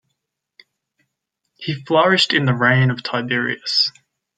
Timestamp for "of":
2.89-3.03